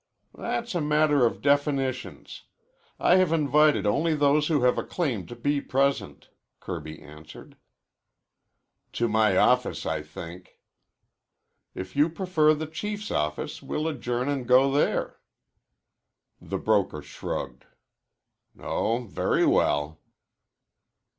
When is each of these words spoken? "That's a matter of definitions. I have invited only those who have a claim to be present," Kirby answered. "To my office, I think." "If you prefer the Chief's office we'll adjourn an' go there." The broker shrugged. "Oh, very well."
"That's 0.33 0.73
a 0.73 0.81
matter 0.81 1.27
of 1.27 1.43
definitions. 1.43 2.45
I 2.99 3.17
have 3.17 3.31
invited 3.31 3.85
only 3.85 4.15
those 4.15 4.47
who 4.47 4.63
have 4.63 4.79
a 4.79 4.83
claim 4.83 5.27
to 5.27 5.35
be 5.35 5.61
present," 5.61 6.29
Kirby 6.59 6.99
answered. 6.99 7.55
"To 8.93 9.07
my 9.07 9.37
office, 9.37 9.85
I 9.85 10.01
think." 10.01 10.57
"If 11.75 11.95
you 11.95 12.09
prefer 12.09 12.55
the 12.55 12.65
Chief's 12.65 13.11
office 13.11 13.61
we'll 13.61 13.87
adjourn 13.87 14.27
an' 14.27 14.45
go 14.45 14.71
there." 14.71 15.19
The 16.41 16.57
broker 16.57 17.03
shrugged. 17.03 17.65
"Oh, 18.57 19.03
very 19.03 19.45
well." 19.45 19.99